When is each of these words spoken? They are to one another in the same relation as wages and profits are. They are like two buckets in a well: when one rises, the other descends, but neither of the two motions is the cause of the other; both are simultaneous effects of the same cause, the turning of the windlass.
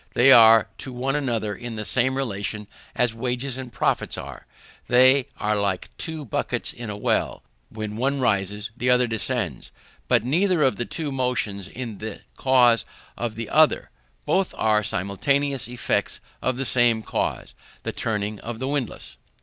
They 0.15 0.31
are 0.31 0.67
to 0.79 0.91
one 0.91 1.15
another 1.15 1.55
in 1.55 1.75
the 1.75 1.85
same 1.85 2.17
relation 2.17 2.65
as 2.95 3.13
wages 3.13 3.59
and 3.59 3.71
profits 3.71 4.17
are. 4.17 4.47
They 4.87 5.27
are 5.37 5.55
like 5.55 5.95
two 5.95 6.25
buckets 6.25 6.73
in 6.73 6.89
a 6.89 6.97
well: 6.97 7.43
when 7.69 7.97
one 7.97 8.19
rises, 8.19 8.71
the 8.75 8.89
other 8.89 9.05
descends, 9.05 9.71
but 10.07 10.23
neither 10.23 10.63
of 10.63 10.77
the 10.77 10.85
two 10.87 11.11
motions 11.11 11.67
is 11.69 11.99
the 11.99 12.21
cause 12.35 12.83
of 13.15 13.35
the 13.35 13.47
other; 13.51 13.91
both 14.25 14.55
are 14.57 14.81
simultaneous 14.81 15.67
effects 15.67 16.19
of 16.41 16.57
the 16.57 16.65
same 16.65 17.03
cause, 17.03 17.53
the 17.83 17.91
turning 17.91 18.39
of 18.39 18.57
the 18.57 18.67
windlass. 18.67 19.17